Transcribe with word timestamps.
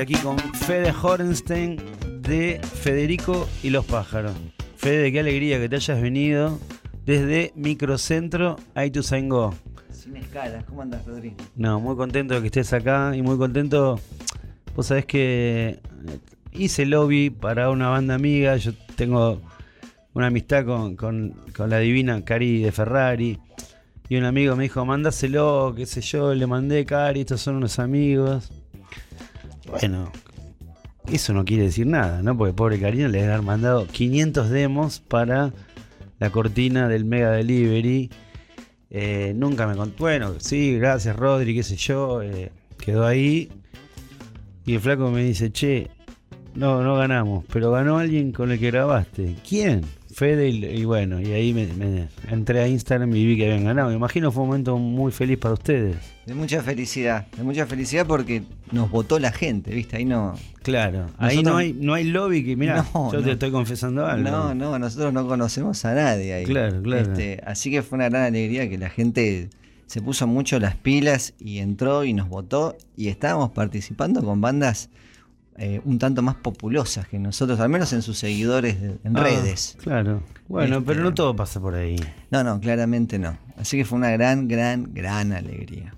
estoy 0.00 0.14
aquí 0.14 0.24
con 0.24 0.38
Fede 0.54 0.94
Horenstein 1.02 1.76
de 2.20 2.60
Federico 2.62 3.48
y 3.64 3.70
los 3.70 3.84
pájaros. 3.84 4.32
Fede, 4.76 5.10
qué 5.10 5.18
alegría 5.18 5.58
que 5.58 5.68
te 5.68 5.74
hayas 5.74 6.00
venido 6.00 6.60
desde 7.04 7.52
Microcentro 7.56 8.56
Go. 9.24 9.54
Sin 9.90 10.16
escalas, 10.16 10.64
¿cómo 10.66 10.82
andas, 10.82 11.04
Rodrigo? 11.04 11.36
No, 11.56 11.80
muy 11.80 11.96
contento 11.96 12.34
de 12.34 12.40
que 12.42 12.46
estés 12.46 12.72
acá 12.72 13.16
y 13.16 13.22
muy 13.22 13.36
contento. 13.38 13.98
Vos 14.76 14.86
sabés 14.86 15.04
que 15.04 15.80
eh, 16.06 16.18
hice 16.52 16.86
lobby 16.86 17.30
para 17.30 17.68
una 17.70 17.88
banda 17.88 18.14
amiga. 18.14 18.56
Yo 18.56 18.72
tengo 18.94 19.40
una 20.14 20.28
amistad 20.28 20.64
con, 20.64 20.94
con 20.94 21.34
la 21.66 21.78
divina 21.78 22.24
Cari 22.24 22.62
de 22.62 22.70
Ferrari. 22.70 23.40
Y 24.08 24.16
un 24.16 24.24
amigo 24.24 24.54
me 24.54 24.62
dijo, 24.62 24.84
mándaselo, 24.84 25.74
qué 25.76 25.86
sé 25.86 26.02
yo, 26.02 26.34
le 26.34 26.46
mandé, 26.46 26.84
Cari, 26.84 27.20
estos 27.20 27.40
son 27.40 27.56
unos 27.56 27.80
amigos. 27.80 28.52
Bueno, 29.70 30.10
eso 31.12 31.32
no 31.32 31.44
quiere 31.44 31.64
decir 31.64 31.86
nada, 31.86 32.22
¿no? 32.22 32.36
Porque 32.36 32.54
pobre 32.54 32.80
Karina 32.80 33.08
le 33.08 33.24
han 33.30 33.44
mandado 33.44 33.86
500 33.86 34.50
demos 34.50 35.00
para 35.00 35.52
la 36.18 36.30
cortina 36.30 36.88
del 36.88 37.04
Mega 37.04 37.30
Delivery. 37.32 38.10
Eh, 38.90 39.32
nunca 39.36 39.66
me 39.66 39.76
contó. 39.76 39.96
Bueno, 39.98 40.34
sí, 40.38 40.78
gracias 40.78 41.16
Rodri, 41.16 41.54
qué 41.54 41.62
sé 41.62 41.76
yo. 41.76 42.22
Eh, 42.22 42.50
quedó 42.78 43.06
ahí. 43.06 43.50
Y 44.64 44.74
el 44.74 44.80
flaco 44.80 45.10
me 45.10 45.22
dice, 45.22 45.50
che, 45.50 45.90
no, 46.54 46.82
no 46.82 46.96
ganamos, 46.96 47.44
pero 47.52 47.70
ganó 47.70 47.98
alguien 47.98 48.32
con 48.32 48.50
el 48.50 48.58
que 48.58 48.70
grabaste. 48.70 49.36
¿Quién? 49.46 49.82
Fede 50.18 50.48
y, 50.48 50.84
bueno, 50.84 51.20
y 51.20 51.30
ahí 51.30 51.54
me, 51.54 52.08
entré 52.28 52.60
a 52.60 52.66
Instagram 52.66 53.14
y 53.14 53.24
vi 53.24 53.36
que 53.36 53.44
habían 53.44 53.62
ganado. 53.62 53.90
Me 53.90 53.94
imagino 53.94 54.32
fue 54.32 54.42
un 54.42 54.48
momento 54.48 54.76
muy 54.76 55.12
feliz 55.12 55.38
para 55.38 55.54
ustedes. 55.54 55.96
De 56.26 56.34
mucha 56.34 56.60
felicidad, 56.60 57.28
de 57.36 57.44
mucha 57.44 57.66
felicidad 57.66 58.04
porque 58.04 58.42
nos 58.72 58.90
votó 58.90 59.20
la 59.20 59.30
gente, 59.30 59.72
¿viste? 59.72 59.96
Ahí 59.96 60.04
no. 60.04 60.34
Claro, 60.64 61.06
ahí 61.18 61.44
no 61.44 61.56
hay, 61.56 61.72
no 61.72 61.94
hay 61.94 62.02
lobby 62.02 62.44
que, 62.44 62.56
mira, 62.56 62.84
yo 63.12 63.22
te 63.22 63.30
estoy 63.30 63.52
confesando 63.52 64.04
algo. 64.04 64.28
No, 64.28 64.56
no, 64.56 64.76
nosotros 64.76 65.12
no 65.12 65.24
conocemos 65.28 65.84
a 65.84 65.94
nadie 65.94 66.34
ahí. 66.34 66.44
Claro, 66.46 66.82
claro. 66.82 67.12
Este, 67.12 67.40
así 67.46 67.70
que 67.70 67.82
fue 67.82 67.94
una 67.94 68.08
gran 68.08 68.24
alegría 68.24 68.68
que 68.68 68.76
la 68.76 68.90
gente 68.90 69.50
se 69.86 70.02
puso 70.02 70.26
mucho 70.26 70.58
las 70.58 70.74
pilas 70.74 71.34
y 71.38 71.58
entró 71.58 72.02
y 72.02 72.12
nos 72.12 72.28
votó 72.28 72.76
y 72.96 73.06
estábamos 73.06 73.50
participando 73.50 74.24
con 74.24 74.40
bandas 74.40 74.90
eh, 75.58 75.80
un 75.84 75.98
tanto 75.98 76.22
más 76.22 76.36
populosas 76.36 77.08
que 77.08 77.18
nosotros, 77.18 77.58
al 77.58 77.68
menos 77.68 77.92
en 77.92 78.02
sus 78.02 78.16
seguidores 78.16 78.76
en 78.80 79.16
ah, 79.16 79.22
redes. 79.22 79.76
Claro. 79.82 80.22
Bueno, 80.46 80.76
este, 80.76 80.86
pero 80.86 81.02
no 81.02 81.12
todo 81.12 81.34
pasa 81.34 81.60
por 81.60 81.74
ahí. 81.74 81.96
No, 82.30 82.44
no, 82.44 82.60
claramente 82.60 83.18
no. 83.18 83.36
Así 83.56 83.76
que 83.76 83.84
fue 83.84 83.98
una 83.98 84.10
gran, 84.10 84.46
gran, 84.46 84.94
gran 84.94 85.32
alegría. 85.32 85.94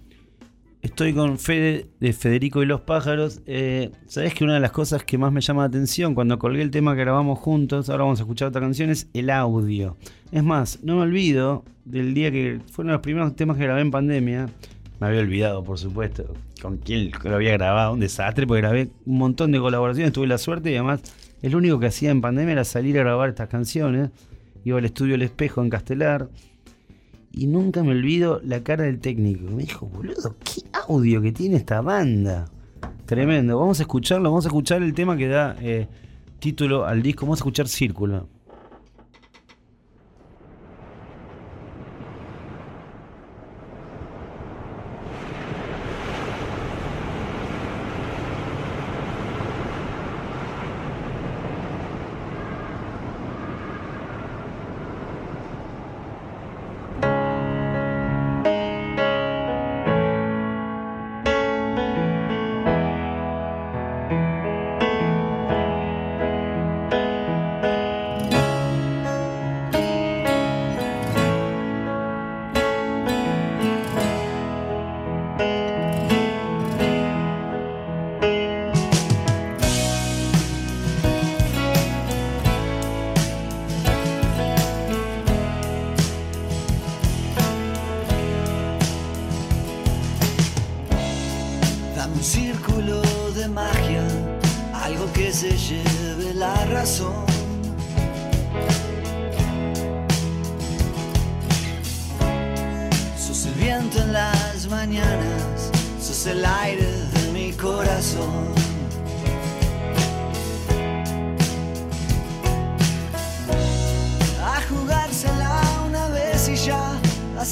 Estoy 0.83 1.13
con 1.13 1.39
Fede 1.39 1.89
de 2.01 2.15
Federico 2.15 2.63
y 2.63 2.67
los 2.67 2.81
pájaros. 2.81 3.43
Eh, 3.45 3.91
Sabes 4.07 4.33
que 4.33 4.45
una 4.45 4.55
de 4.55 4.61
las 4.61 4.73
cosas 4.73 5.05
que 5.05 5.19
más 5.19 5.31
me 5.31 5.43
llama 5.43 5.63
la 5.63 5.69
atención 5.69 6.15
cuando 6.15 6.39
colgué 6.39 6.63
el 6.63 6.71
tema 6.71 6.95
que 6.95 7.03
grabamos 7.03 7.39
juntos, 7.39 7.91
ahora 7.91 8.05
vamos 8.05 8.19
a 8.21 8.23
escuchar 8.23 8.49
otra 8.49 8.63
canción, 8.63 8.89
es 8.89 9.09
el 9.13 9.29
audio. 9.29 9.99
Es 10.33 10.43
más, 10.43 10.83
no 10.83 10.97
me 10.97 11.03
olvido 11.03 11.65
del 11.85 12.15
día 12.15 12.31
que 12.31 12.61
fueron 12.73 12.93
los 12.93 13.03
primeros 13.03 13.37
temas 13.37 13.59
que 13.59 13.65
grabé 13.65 13.83
en 13.83 13.91
pandemia. 13.91 14.49
Me 15.01 15.07
había 15.07 15.21
olvidado, 15.21 15.65
por 15.65 15.79
supuesto, 15.79 16.35
con 16.61 16.77
quién 16.77 17.11
lo 17.25 17.35
había 17.35 17.53
grabado, 17.53 17.95
un 17.95 18.01
desastre, 18.01 18.47
porque 18.47 18.61
grabé 18.61 18.91
un 19.07 19.17
montón 19.19 19.51
de 19.51 19.59
colaboraciones, 19.59 20.13
tuve 20.13 20.27
la 20.27 20.37
suerte 20.37 20.71
y 20.71 20.75
además 20.75 21.01
el 21.41 21.57
único 21.57 21.81
que 21.81 21.87
hacía 21.87 22.11
en 22.11 22.21
pandemia 22.21 22.53
era 22.53 22.65
salir 22.65 22.99
a 22.99 23.01
grabar 23.01 23.31
estas 23.31 23.49
canciones. 23.49 24.11
Iba 24.63 24.79
al 24.79 24.85
estudio 24.85 25.15
El 25.15 25.23
Espejo 25.23 25.63
en 25.63 25.71
Castelar 25.71 26.29
y 27.33 27.47
nunca 27.47 27.83
me 27.83 27.93
olvido 27.93 28.41
la 28.45 28.63
cara 28.63 28.85
del 28.85 29.01
técnico. 29.01 29.51
Me 29.51 29.63
dijo, 29.63 29.87
boludo, 29.87 30.37
qué 30.45 30.63
audio 30.87 31.23
que 31.23 31.33
tiene 31.33 31.57
esta 31.57 31.81
banda. 31.81 32.51
Tremendo. 33.07 33.59
Vamos 33.59 33.81
a 33.81 33.85
escucharlo, 33.85 34.31
vamos 34.31 34.45
a 34.45 34.49
escuchar 34.49 34.83
el 34.83 34.93
tema 34.93 35.17
que 35.17 35.29
da 35.29 35.57
eh, 35.61 35.89
título 36.41 36.85
al 36.85 37.03
disco, 37.03 37.25
vamos 37.25 37.39
a 37.39 37.41
escuchar 37.41 37.69
Círculo. 37.69 38.29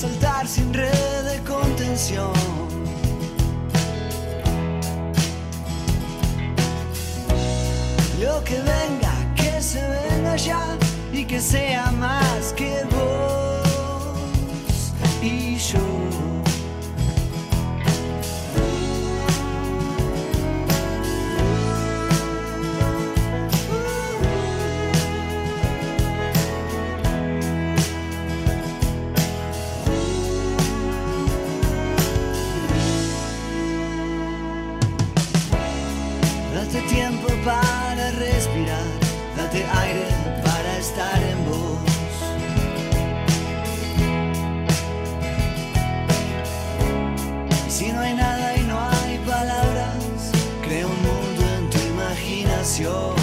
saltar 0.08 0.46
sin 0.46 0.72
red 0.72 1.24
de 1.24 1.38
contención. 1.44 2.32
Lo 8.20 8.42
que 8.44 8.56
venga, 8.56 9.12
que 9.36 9.60
se 9.60 9.80
venga 9.80 10.36
ya 10.36 10.76
y 11.12 11.24
que 11.24 11.40
sea 11.40 11.90
más 11.92 12.52
que 12.56 12.84
vos 12.90 14.92
y 15.22 15.56
yo. 15.56 16.27
aire 39.64 40.06
para 40.44 40.78
estar 40.78 41.22
en 41.22 41.44
vos. 41.44 41.78
Y 47.66 47.70
si 47.70 47.92
no 47.92 48.00
hay 48.00 48.14
nada 48.14 48.56
y 48.56 48.62
no 48.62 48.78
hay 48.80 49.18
palabras, 49.18 50.30
crea 50.62 50.86
un 50.86 51.02
mundo 51.02 51.42
en 51.56 51.70
tu 51.70 51.78
imaginación. 51.78 53.14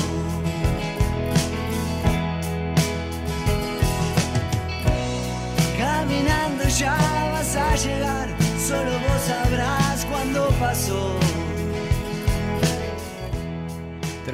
Caminando 5.78 6.64
ya 6.68 6.98
vas 7.34 7.56
a 7.56 7.76
llegar, 7.76 8.30
solo 8.60 8.92
vos 8.92 9.22
sabrás 9.28 10.06
cuándo 10.06 10.50
pasó. 10.60 11.25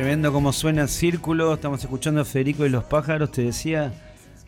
Tremendo 0.01 0.33
como 0.33 0.51
suena 0.51 0.87
Círculo, 0.87 1.53
estamos 1.53 1.83
escuchando 1.83 2.21
a 2.21 2.25
Federico 2.25 2.65
y 2.65 2.69
los 2.69 2.83
pájaros, 2.85 3.31
te 3.31 3.43
decía 3.43 3.93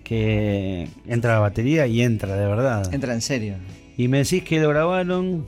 que 0.04 0.90
entra 1.06 1.34
la 1.34 1.40
batería 1.42 1.86
y 1.86 2.02
entra, 2.02 2.36
de 2.36 2.48
verdad. 2.48 2.92
Entra 2.92 3.14
en 3.14 3.22
serio. 3.22 3.58
Y 3.96 4.08
me 4.08 4.18
decís 4.18 4.44
que 4.44 4.60
lo 4.60 4.70
grabaron. 4.70 5.46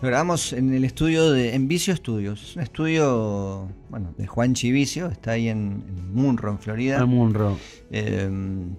Lo 0.00 0.08
grabamos 0.08 0.52
en 0.52 0.72
el 0.72 0.84
estudio 0.84 1.32
de 1.32 1.56
en 1.56 1.66
Vicio 1.66 1.96
Studios. 1.96 2.44
Es 2.44 2.54
un 2.54 2.62
estudio, 2.62 3.68
bueno, 3.90 4.14
de 4.16 4.24
Juan 4.28 4.54
Chivicio, 4.54 5.08
está 5.08 5.32
ahí 5.32 5.48
en, 5.48 5.82
Munro, 6.14 6.52
en 6.52 6.60
Florida. 6.60 6.98
En 6.98 7.08
Munro. 7.08 7.58
Em, 7.90 8.76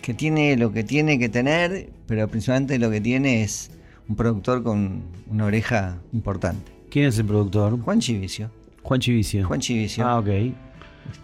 que 0.00 0.14
tiene 0.14 0.56
lo 0.56 0.72
que 0.72 0.82
tiene 0.82 1.18
que 1.18 1.28
tener, 1.28 1.90
pero 2.06 2.26
principalmente 2.26 2.78
lo 2.78 2.90
que 2.90 3.02
tiene 3.02 3.42
es 3.42 3.70
un 4.08 4.16
productor 4.16 4.62
con 4.62 5.02
una 5.28 5.44
oreja 5.44 5.98
importante. 6.14 6.72
¿Quién 6.88 7.04
es 7.04 7.18
el 7.18 7.26
productor? 7.26 7.78
Juan 7.82 8.00
Chivicio. 8.00 8.50
Juan 8.82 9.00
Chivicio. 9.00 9.46
Juan 9.46 9.60
Chivicio. 9.60 10.06
Ah, 10.06 10.18
ok. 10.18 10.28
¿Y, 10.28 10.54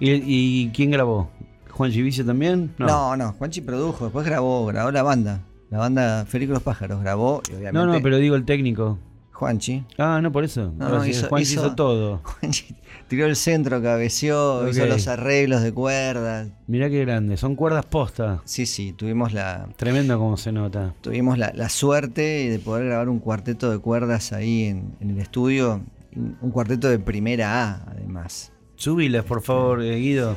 y 0.00 0.70
quién 0.74 0.90
grabó? 0.90 1.30
¿Juan 1.70 1.90
Chivicio 1.92 2.24
también? 2.24 2.74
No, 2.78 3.16
no, 3.16 3.32
Juanchi 3.34 3.60
produjo, 3.60 4.04
después 4.04 4.24
grabó, 4.26 4.64
grabó 4.66 4.90
la 4.90 5.02
banda. 5.02 5.40
La 5.70 5.78
banda 5.78 6.24
Federico 6.26 6.52
los 6.54 6.62
Pájaros 6.62 7.00
grabó 7.02 7.42
y 7.50 7.54
obviamente. 7.54 7.72
No, 7.72 7.86
no, 7.86 8.00
pero 8.02 8.18
digo 8.18 8.34
el 8.36 8.44
técnico. 8.44 8.98
Juanchi. 9.32 9.84
Ah, 9.98 10.20
no, 10.22 10.32
por 10.32 10.44
eso. 10.44 10.72
No, 10.78 10.88
no, 10.88 11.04
hizo- 11.04 11.28
Juan 11.28 11.42
hizo, 11.42 11.60
hizo- 11.66 11.74
todo. 11.74 12.20
Juanchi 12.24 12.74
tiró 13.08 13.26
el 13.26 13.36
centro, 13.36 13.82
cabeció, 13.82 14.66
hizo 14.70 14.86
los 14.86 15.06
arreglos 15.08 15.60
de 15.62 15.72
cuerdas. 15.74 16.48
Mirá 16.66 16.88
qué 16.88 17.04
grande. 17.04 17.36
Son 17.36 17.54
cuerdas 17.54 17.84
posta. 17.84 18.40
Sí, 18.46 18.64
sí, 18.64 18.92
tuvimos 18.94 19.34
la, 19.34 19.68
Tremendo 19.76 20.18
como 20.18 20.38
se 20.38 20.52
nota. 20.52 20.94
tuvimos 21.02 21.36
la, 21.36 21.52
la 21.54 21.68
suerte 21.68 22.22
de 22.50 22.58
poder 22.58 22.86
grabar 22.86 23.10
un 23.10 23.18
cuarteto 23.18 23.70
de 23.70 23.78
cuerdas 23.78 24.32
ahí 24.32 24.64
en, 24.64 24.94
en 25.00 25.10
el 25.10 25.18
estudio. 25.18 25.82
Un 26.16 26.50
cuarteto 26.50 26.88
de 26.88 26.98
primera 26.98 27.62
A, 27.62 27.84
además. 27.90 28.52
Subilas, 28.74 29.24
por 29.24 29.42
favor, 29.42 29.82
eh, 29.82 29.96
Guido. 29.96 30.36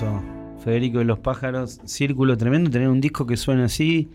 Hermoso. 0.00 0.22
Federico 0.64 0.98
de 0.98 1.04
los 1.04 1.18
Pájaros. 1.18 1.80
Círculo 1.84 2.36
tremendo 2.38 2.70
tener 2.70 2.88
un 2.88 3.00
disco 3.00 3.26
que 3.26 3.36
suena 3.36 3.64
así. 3.66 4.08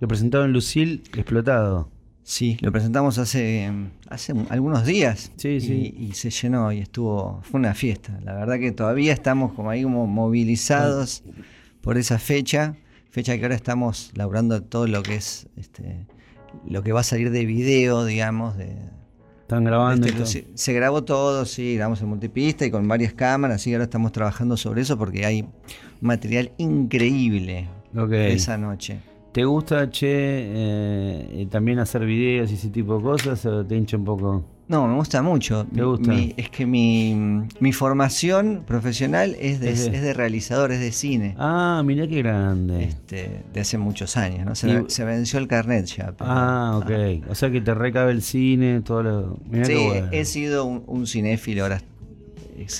Lo 0.00 0.08
presentado 0.08 0.44
en 0.44 0.52
Lucil, 0.52 1.02
explotado. 1.14 1.88
Sí, 2.22 2.58
lo 2.60 2.70
presentamos 2.72 3.16
hace, 3.18 3.70
hace 4.08 4.32
un- 4.34 4.46
algunos 4.50 4.84
días. 4.84 5.30
Sí, 5.36 5.48
y, 5.48 5.60
sí. 5.60 5.94
y 5.98 6.12
se 6.12 6.30
llenó 6.30 6.72
y 6.72 6.80
estuvo. 6.80 7.40
Fue 7.42 7.58
una 7.58 7.74
fiesta. 7.74 8.18
La 8.22 8.34
verdad 8.34 8.58
que 8.58 8.72
todavía 8.72 9.12
estamos 9.14 9.52
como 9.54 9.70
ahí 9.70 9.82
como 9.82 10.06
movilizados 10.06 11.22
por 11.80 11.96
esa 11.96 12.18
fecha. 12.18 12.74
Fecha 13.10 13.36
que 13.38 13.44
ahora 13.44 13.54
estamos 13.54 14.10
laburando 14.14 14.62
todo 14.62 14.86
lo 14.86 15.02
que 15.02 15.14
es 15.16 15.46
este 15.56 16.06
lo 16.66 16.82
que 16.82 16.92
va 16.92 17.00
a 17.00 17.04
salir 17.04 17.30
de 17.30 17.46
video, 17.46 18.04
digamos, 18.04 18.56
de, 18.56 18.76
Están 19.44 19.64
grabando. 19.64 20.06
este, 20.06 20.16
y 20.16 20.22
todo. 20.22 20.26
se, 20.26 20.46
se 20.54 20.72
grabó 20.72 21.04
todo, 21.04 21.44
sí, 21.44 21.74
grabamos 21.74 22.00
en 22.00 22.08
multipista 22.08 22.64
y 22.64 22.70
con 22.70 22.88
varias 22.88 23.12
cámaras, 23.12 23.66
y 23.66 23.74
ahora 23.74 23.84
estamos 23.84 24.10
trabajando 24.10 24.56
sobre 24.56 24.80
eso 24.80 24.96
porque 24.96 25.26
hay 25.26 25.44
material 26.00 26.50
increíble 26.56 27.68
esa 28.10 28.56
noche. 28.56 29.00
¿Te 29.32 29.44
gusta, 29.44 29.90
che, 29.90 30.06
eh, 30.08 31.28
eh, 31.42 31.46
también 31.50 31.78
hacer 31.78 32.06
videos 32.06 32.50
y 32.52 32.54
ese 32.54 32.70
tipo 32.70 32.96
de 32.96 33.02
cosas 33.02 33.44
o 33.44 33.66
te 33.66 33.76
hincha 33.76 33.96
un 33.96 34.04
poco? 34.04 34.44
No, 34.66 34.86
me 34.88 34.94
gusta 34.94 35.20
mucho. 35.20 35.66
¿Te 35.66 35.80
Mi- 35.80 35.86
gusta? 35.86 36.10
mi- 36.10 36.34
es 36.38 36.48
que 36.48 36.64
mi, 36.64 37.14
mi 37.60 37.72
formación 37.72 38.62
profesional 38.66 39.36
es 39.38 39.60
de, 39.60 39.70
Es 39.72 39.90
de- 39.90 39.96
es 39.96 40.02
de 40.02 40.14
realizador, 40.14 40.72
es 40.72 40.80
de 40.80 40.90
cine. 40.90 41.34
Ah, 41.38 41.82
mirá 41.84 42.06
qué 42.06 42.22
grande. 42.22 42.84
Este, 42.84 43.42
de 43.52 43.60
hace 43.60 43.76
muchos 43.76 44.16
años, 44.16 44.46
¿no? 44.46 44.54
Se, 44.54 44.70
Y- 44.70 44.84
se 44.88 45.04
venció 45.04 45.38
el 45.38 45.48
carnet 45.48 45.84
ya. 45.86 46.12
pero- 46.16 46.30
Ah, 46.30 46.78
ok. 46.82 47.28
O 47.30 47.34
sea 47.34 47.50
que 47.50 47.60
te 47.60 47.74
recabe 47.74 48.12
el 48.12 48.22
cine, 48.22 48.80
todo 48.80 49.02
lo. 49.02 49.38
Mirá 49.50 49.66
Sí, 49.66 49.74
qué 49.74 49.86
bueno. 49.86 50.08
he 50.12 50.24
sido 50.24 50.64
un, 50.64 50.82
un 50.86 51.06
cinéfilo, 51.06 51.64
ahora 51.64 51.82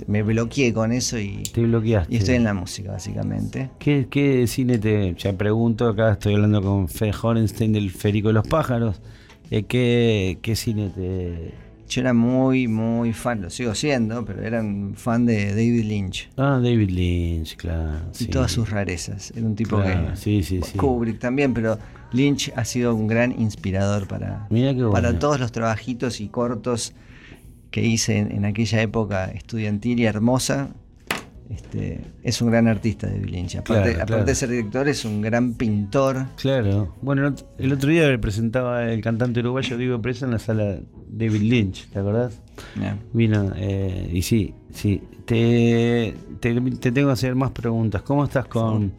me 0.07 0.23
bloqueé 0.23 0.73
con 0.73 0.93
eso 0.93 1.19
y, 1.19 1.43
Te 1.53 1.61
bloqueaste. 1.65 2.15
y 2.15 2.17
estoy 2.19 2.37
en 2.37 2.45
la 2.45 2.55
música, 2.55 2.93
básicamente. 2.93 3.69
¿Qué, 3.79 4.07
qué 4.09 4.47
cine 4.47 4.79
te.? 4.79 5.15
Ya 5.19 5.33
pregunto, 5.35 5.89
acá 5.89 6.13
estoy 6.13 6.35
hablando 6.35 6.63
con 6.63 6.89
Fede 6.89 7.13
Horenstein 7.23 7.73
del 7.73 7.91
Federico 7.91 8.29
de 8.29 8.35
los 8.35 8.47
Pájaros. 8.49 9.03
Eh, 9.51 9.65
¿qué, 9.65 10.39
¿Qué 10.41 10.57
cine 10.57 10.89
te.? 10.95 11.53
Yo 11.89 12.01
era 12.01 12.15
muy, 12.15 12.67
muy 12.67 13.13
fan, 13.13 13.43
lo 13.43 13.51
sigo 13.51 13.75
siendo, 13.75 14.25
pero 14.25 14.43
era 14.43 14.61
un 14.61 14.95
fan 14.97 15.27
de 15.27 15.49
David 15.51 15.85
Lynch 15.85 16.31
Ah, 16.37 16.59
David 16.63 16.91
Lynch, 16.91 17.57
claro. 17.57 18.01
y 18.13 18.17
sí. 18.17 18.27
todas 18.27 18.51
sus 18.53 18.71
rarezas. 18.71 19.33
Era 19.37 19.47
un 19.47 19.55
tipo 19.55 19.77
Claro, 19.81 20.11
que. 20.13 20.17
sí, 20.17 20.43
sí, 20.43 20.61
sí. 20.63 20.79
Kubrick 20.79 21.19
también, 21.19 21.53
pero 21.53 21.79
Lynch 22.13 22.53
ha 22.57 22.65
sido 22.65 22.95
un 22.95 23.07
gran 23.07 23.39
inspirador 23.39 24.09
para, 24.09 24.49
para 24.93 25.19
todos 25.19 25.39
los 25.39 25.53
trabajitos 25.53 26.21
y 26.21 26.29
cortos 26.29 26.95
que 27.71 27.85
hice 27.85 28.19
en, 28.19 28.31
en 28.33 28.45
aquella 28.45 28.81
época 28.83 29.27
estudiantil 29.27 30.01
y 30.01 30.05
hermosa. 30.07 30.71
Este, 31.51 32.01
es 32.23 32.41
un 32.41 32.51
gran 32.51 32.67
artista 32.69 33.07
David 33.07 33.27
Lynch. 33.27 33.57
Aparte, 33.57 33.83
Claro, 33.83 33.91
aparte 33.97 34.07
claro. 34.07 34.25
de 34.25 34.35
ser 34.35 34.49
director, 34.51 34.89
es 34.89 35.05
un 35.05 35.21
gran 35.21 35.55
pintor. 35.55 36.27
Claro. 36.37 36.95
Bueno, 37.03 37.27
el 37.27 37.35
ot- 37.35 37.45
el 37.59 37.73
otro 37.73 37.91
día 37.91 38.09
le 38.09 38.19
presentaba 38.19 38.85
el 38.91 39.01
cantante 39.03 39.41
uruguayo 39.41 39.77
Diego 39.77 40.01
Presa 40.01 40.25
en 40.25 40.33
la 40.33 40.39
sala 40.39 40.79
David 41.09 41.43
Lynch, 41.43 41.89
¿te 41.91 41.99
acordás? 41.99 42.41
Ya. 42.81 42.97
Vino, 43.13 43.53
eh, 43.57 44.11
y 44.13 44.23
sí, 44.23 44.55
sí. 44.73 45.03
Te, 45.27 46.15
te, 46.41 46.61
te 46.61 46.93
tengo 46.93 47.09
que 47.09 47.13
hacer 47.13 47.35
más 47.35 47.51
preguntas. 47.51 48.03
¿Cómo 48.03 48.25
estás 48.25 48.47
con.? 48.47 48.93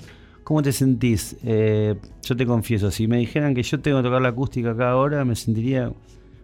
¿Cómo 0.43 0.61
te 0.61 0.71
sentís? 0.71 1.35
Eh, 1.43 1.95
yo 2.21 2.35
te 2.37 2.45
confieso, 2.45 2.91
si 2.91 3.07
me 3.07 3.17
dijeran 3.17 3.55
que 3.55 3.63
yo 3.63 3.79
tengo 3.79 3.97
que 3.97 4.03
tocar 4.03 4.21
la 4.21 4.29
acústica 4.29 4.71
acá 4.71 4.91
ahora, 4.91 5.25
me 5.25 5.35
sentiría 5.35 5.91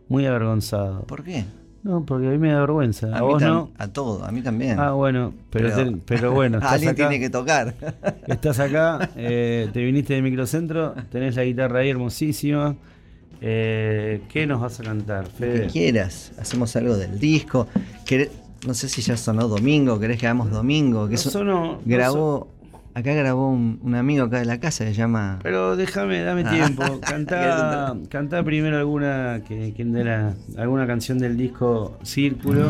muy 0.10 0.26
avergonzado. 0.26 1.04
¿Por 1.04 1.24
qué? 1.24 1.46
No, 1.84 2.06
porque 2.06 2.28
a 2.28 2.30
mí 2.30 2.38
me 2.38 2.52
da 2.52 2.60
vergüenza. 2.60 3.08
¿A, 3.08 3.22
mí 3.22 3.26
vos 3.28 3.42
no? 3.42 3.72
a 3.78 3.88
todo, 3.88 4.24
a 4.24 4.32
mí 4.32 4.42
también. 4.44 4.80
Ah, 4.80 4.92
bueno, 4.92 5.34
pero, 5.50 5.74
te- 5.76 5.98
pero 6.06 6.32
bueno, 6.32 6.58
estás 6.60 6.74
alguien 6.74 6.92
acá, 6.92 7.10
tiene 7.10 7.20
que 7.24 7.30
tocar. 7.32 7.74
estás 8.28 8.60
acá 8.60 9.10
eh, 9.16 9.68
te 9.74 9.84
viniste 9.84 10.14
de 10.14 10.22
microcentro, 10.22 10.94
tenés 11.12 11.36
la 11.36 11.44
guitarra 11.44 11.80
ahí 11.80 11.90
hermosísima. 11.90 12.76
Eh, 13.42 14.22
¿Qué 14.30 14.46
nos 14.46 14.62
vas 14.62 14.80
a 14.80 14.84
cantar, 14.84 15.24
Lo 15.24 15.30
Fede? 15.32 15.62
que 15.62 15.68
quieras. 15.68 16.32
Hacemos 16.40 16.76
algo 16.76 16.96
del 16.96 17.20
disco. 17.20 17.68
No 18.68 18.76
sé 18.76 18.88
si 18.88 19.02
ya 19.02 19.18
sonó 19.18 19.48
domingo, 19.48 20.00
querés 20.00 20.20
que 20.20 20.28
hagamos 20.28 20.52
domingo. 20.52 21.06
Que 21.06 21.14
No 21.14 21.16
eso- 21.16 21.32
sonó, 21.32 21.54
no 21.74 21.80
grabó, 21.84 22.48
acá 22.94 23.14
grabó 23.14 23.50
un, 23.52 23.80
un 23.82 23.96
amigo 23.96 24.26
acá 24.26 24.40
de 24.40 24.46
la 24.46 24.60
casa, 24.60 24.86
se 24.86 24.94
llama. 24.94 25.40
Pero 25.44 25.76
déjame, 25.76 26.22
dame 26.22 26.44
Ah. 26.46 26.50
tiempo. 26.52 26.84
¿Querés 26.84 27.00
Cantá, 27.10 27.96
cantá 28.10 28.44
primero 28.44 28.78
alguna 28.78 29.42
que, 29.48 29.74
que 29.74 29.86
de 29.86 30.04
la- 30.04 30.34
alguna 30.58 30.86
canción 30.88 31.18
del 31.20 31.38
disco 31.38 31.98
Círculo, 32.04 32.68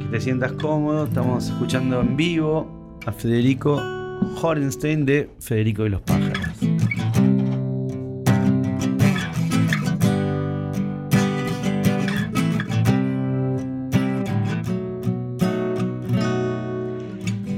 que 0.00 0.06
te 0.06 0.20
sientas 0.20 0.52
cómodo. 0.52 1.04
Estamos 1.06 1.48
escuchando 1.48 2.00
en 2.00 2.16
vivo 2.16 2.98
a 3.06 3.12
Federico 3.12 3.80
Horenstein 4.42 5.04
de 5.06 5.30
Federico 5.38 5.84
de 5.84 5.90
los 5.90 6.00
Pájaros. 6.02 6.38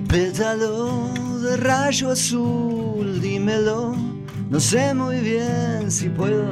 Pétalo 0.08 1.08
de 1.40 1.56
rayo 1.56 2.10
azul, 2.10 3.20
dímelo. 3.20 3.96
No 4.50 4.60
sé 4.60 4.94
muy 4.94 5.20
bien 5.20 5.90
si 5.90 6.08
puedo 6.08 6.44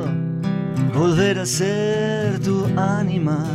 volver 0.94 1.38
a 1.40 1.46
ser 1.46 2.40
tu 2.40 2.64
animal. 2.76 3.46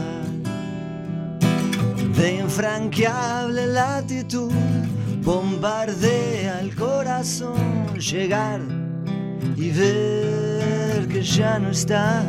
De 2.16 2.36
infranqueable 2.36 3.68
latitud, 3.68 4.52
bombardea 5.24 6.60
el 6.62 6.76
corazón, 6.76 7.98
llegar 7.98 8.62
y 9.56 9.72
ver 9.72 11.08
que 11.08 11.24
ya 11.24 11.58
no 11.58 11.70
estás. 11.70 12.26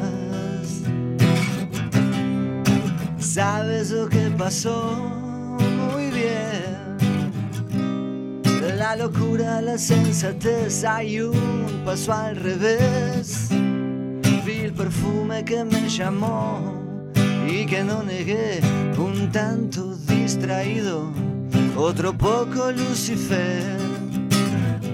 Sabes 3.18 3.90
lo 3.90 4.08
que 4.08 4.30
pasó 4.38 5.23
la 8.84 8.96
locura 8.96 9.62
la 9.62 9.78
sensatez 9.78 10.84
hay 10.84 11.18
un 11.18 11.82
paso 11.86 12.12
al 12.12 12.36
revés. 12.36 13.48
Vi 14.44 14.58
el 14.68 14.74
perfume 14.74 15.42
que 15.42 15.64
me 15.64 15.88
llamó 15.88 16.60
y 17.48 17.64
que 17.64 17.82
no 17.82 18.02
negué, 18.02 18.60
un 18.98 19.32
tanto 19.32 19.96
distraído, 20.06 21.10
otro 21.76 22.12
poco 22.12 22.70
Lucifer. 22.72 23.78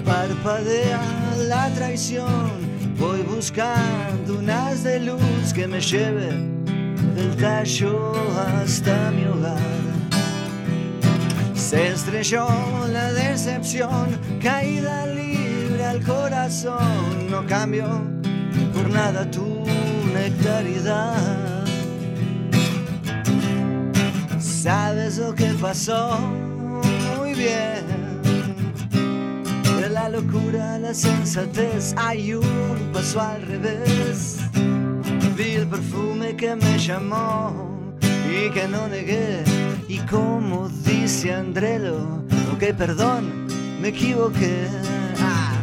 Parpadea 0.05 1.03
la 1.49 1.69
traición, 1.71 2.49
voy 2.97 3.23
buscando 3.23 4.39
un 4.39 4.49
haz 4.51 4.85
de 4.85 5.01
luz 5.01 5.53
que 5.53 5.67
me 5.67 5.81
lleve 5.81 6.31
del 7.17 7.37
tallo 7.37 8.13
hasta 8.39 9.11
mi 9.11 9.25
hogar. 9.25 9.90
Se 11.71 11.87
estrelló 11.87 12.49
la 12.89 13.13
decepción, 13.13 14.19
caída 14.43 15.07
libre 15.07 15.85
al 15.85 16.03
corazón. 16.03 17.31
No 17.31 17.47
cambio 17.47 17.87
por 18.75 18.91
nada 18.91 19.31
tu 19.31 19.65
nectaridad. 20.13 21.65
sabes 24.41 25.19
lo 25.19 25.33
que 25.33 25.55
pasó 25.61 26.19
muy 27.17 27.35
bien. 27.35 27.85
De 29.81 29.89
la 29.91 30.09
locura 30.09 30.75
a 30.75 30.79
la 30.81 30.93
sensatez 30.93 31.95
hay 31.97 32.35
un 32.35 32.91
paso 32.93 33.21
al 33.21 33.43
revés. 33.43 34.39
Vi 35.37 35.53
el 35.53 35.69
perfume 35.69 36.35
que 36.35 36.57
me 36.57 36.77
llamó 36.81 37.95
y 38.29 38.51
que 38.51 38.67
no 38.67 38.89
negué. 38.89 39.60
Y 39.91 39.99
como 40.09 40.69
dice 40.69 41.35
Andrelo, 41.35 42.23
ok, 42.55 42.77
perdón, 42.79 43.49
me 43.81 43.89
equivoqué. 43.89 44.69
Ah. 45.19 45.57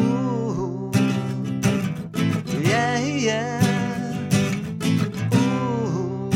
Uh, 0.00 0.90
yeah, 2.62 2.98
yeah. 2.98 3.60
Uh. 5.30 6.30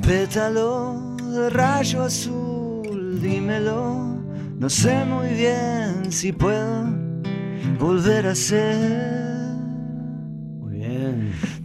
Pétalo 0.00 0.96
de 1.30 1.50
rayo 1.50 2.04
azul, 2.04 3.20
dímelo. 3.20 4.16
No 4.58 4.70
sé 4.70 5.04
muy 5.04 5.28
bien 5.34 6.10
si 6.10 6.32
puedo 6.32 6.86
volver 7.78 8.28
a 8.28 8.34
ser. 8.34 9.21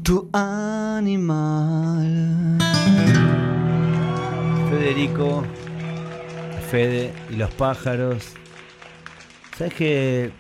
Tu 0.08 0.30
animal. 0.32 2.08
Federico, 4.70 5.44
Fede 6.72 7.12
y 7.30 7.36
los 7.36 7.54
pájaros. 7.56 8.34
¿Sabes 9.58 9.74
qué? 9.74 10.32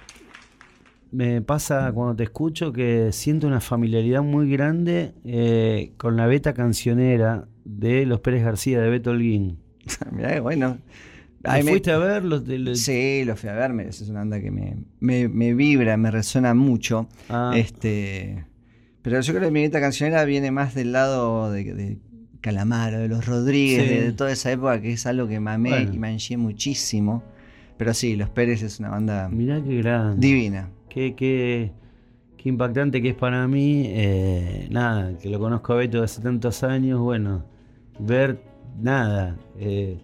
Me 1.11 1.41
pasa 1.41 1.91
cuando 1.93 2.15
te 2.15 2.23
escucho 2.23 2.71
que 2.71 3.11
siento 3.11 3.45
una 3.47 3.59
familiaridad 3.59 4.21
muy 4.23 4.49
grande 4.49 5.11
eh, 5.25 5.91
con 5.97 6.15
la 6.15 6.27
beta 6.27 6.53
cancionera 6.53 7.49
de 7.65 8.05
Los 8.05 8.21
Pérez 8.21 8.45
García 8.45 8.79
de 8.79 8.89
Beto 8.89 9.09
Holguín. 9.11 9.57
Mirá 10.13 10.39
bueno. 10.39 10.77
¿Lo 11.43 11.51
Ay, 11.51 11.63
me- 11.63 11.71
¿Fuiste 11.71 11.91
a 11.91 11.97
ver? 11.97 12.23
Los 12.23 12.45
de, 12.45 12.57
los- 12.57 12.79
Sí, 12.79 13.23
lo 13.25 13.35
fui 13.35 13.49
a 13.49 13.53
ver, 13.53 13.71
es 13.81 14.01
una 14.09 14.19
banda 14.19 14.39
que 14.39 14.49
me, 14.49 14.77
me- 15.01 15.27
me 15.27 15.53
vibra, 15.53 15.97
me 15.97 16.09
resuena 16.09 16.53
mucho. 16.53 17.09
Ah. 17.27 17.51
Este, 17.53 18.45
pero 19.09 19.21
yo 19.21 19.33
creo 19.33 19.45
que 19.47 19.51
mi 19.51 19.61
guita 19.63 19.79
cancionera 19.79 20.23
viene 20.25 20.51
más 20.51 20.73
del 20.75 20.91
lado 20.91 21.51
de, 21.51 21.63
de 21.73 21.97
Calamaro, 22.41 22.99
de 22.99 23.07
los 23.07 23.25
Rodríguez, 23.25 23.83
Sí. 23.83 23.89
de, 23.89 24.01
de 24.03 24.11
toda 24.13 24.31
esa 24.31 24.51
época 24.51 24.81
que 24.81 24.93
es 24.93 25.05
algo 25.05 25.27
que 25.27 25.39
mamé 25.39 25.69
Bueno. 25.69 25.93
y 25.93 25.97
manché 25.99 26.37
muchísimo. 26.37 27.23
Pero 27.77 27.93
sí, 27.93 28.15
Los 28.15 28.29
Pérez 28.29 28.61
es 28.63 28.79
una 28.79 28.89
banda 28.89 29.29
Mirá 29.29 29.61
qué 29.63 29.77
grande. 29.77 30.25
divina. 30.25 30.69
Qué, 30.89 31.13
qué, 31.15 31.71
qué 32.37 32.49
impactante 32.49 33.01
que 33.01 33.09
es 33.09 33.15
para 33.15 33.47
mí. 33.47 33.83
eh, 33.87 34.67
nada, 34.71 35.17
que 35.19 35.29
lo 35.29 35.39
conozco 35.39 35.73
a 35.73 35.77
Beto 35.77 36.01
hace 36.03 36.21
tantos 36.21 36.63
años. 36.63 36.99
Bueno, 36.99 37.45
ver 37.99 38.41
nada. 38.81 39.35
eh, 39.59 39.99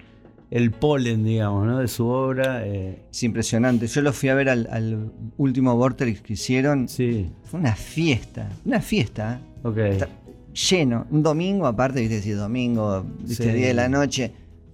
el 0.56 0.70
polen, 0.70 1.24
digamos, 1.24 1.66
¿no? 1.66 1.80
De 1.80 1.88
su 1.88 2.06
obra. 2.08 2.66
eh, 2.66 3.06
Es 3.12 3.24
impresionante. 3.24 3.88
Yo 3.88 4.02
lo 4.02 4.14
fui 4.14 4.30
a 4.30 4.36
ver 4.36 4.50
al, 4.50 4.68
al 4.72 5.12
último 5.38 5.76
Vortex 5.76 6.22
que 6.22 6.34
hicieron. 6.34 6.88
sí, 6.88 7.32
Fue 7.44 7.60
una 7.60 7.76
fiesta, 7.76 8.50
una 8.64 8.80
fiesta. 8.80 9.42
¿eh? 9.42 9.68
ok. 9.68 9.78
Está 9.78 10.10
lleno. 10.54 11.08
Un 11.10 11.24
domingo, 11.24 11.66
aparte, 11.66 12.02
viste, 12.02 12.22
si 12.22 12.30
domingo, 12.32 13.04
viste, 13.22 13.46
Sí. 13.46 13.50
10 13.52 13.68
de 13.70 13.74
la 13.74 13.90
noche, 13.90 14.32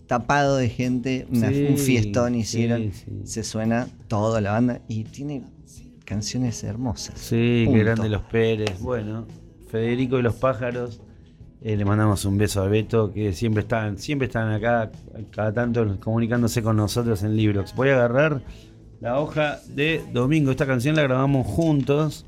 tapado 0.08 0.58
de 0.58 0.68
gente, 0.68 1.26
una- 1.32 1.48
Sí, 1.50 1.68
un 1.70 1.78
fiestón 1.78 2.34
sí, 2.34 2.40
hicieron. 2.40 2.92
sí. 2.92 3.06
Se 3.24 3.44
suena 3.46 3.88
toda 4.10 4.42
la 4.42 4.52
banda 4.52 4.82
y 4.90 5.06
tiene 5.06 5.44
canciones 6.04 6.62
hermosas. 6.64 7.18
Sí, 7.20 7.64
Punto. 7.66 7.78
qué 7.78 7.84
grande 7.86 8.10
los 8.10 8.24
Pérez. 8.24 8.82
Bueno, 8.82 9.28
Federico 9.70 10.20
y 10.20 10.24
los 10.24 10.36
pájaros. 10.36 11.02
Eh, 11.62 11.76
le 11.76 11.86
mandamos 11.86 12.24
un 12.26 12.38
beso 12.38 12.62
a 12.62 12.68
Beto, 12.68 13.12
que 13.12 13.34
siempre 13.34 13.62
están, 13.62 13.98
siempre 13.98 14.28
están 14.28 14.52
acá, 14.52 14.92
cada 15.32 15.54
tanto 15.54 16.00
comunicándose 16.00 16.64
con 16.64 16.78
nosotros 16.78 17.24
en 17.24 17.36
Librox. 17.36 17.76
Voy 17.76 17.90
a 17.90 17.96
agarrar 17.96 18.42
la 19.02 19.20
hoja 19.20 19.60
de 19.68 20.04
domingo. 20.14 20.52
Esta 20.52 20.66
canción 20.66 20.96
la 20.96 21.04
grabamos 21.04 21.46
juntos. 21.48 22.26